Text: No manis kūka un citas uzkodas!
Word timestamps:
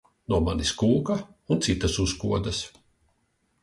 No 0.33 0.37
manis 0.45 0.71
kūka 0.79 1.19
un 1.57 1.63
citas 1.69 2.01
uzkodas! 2.09 2.67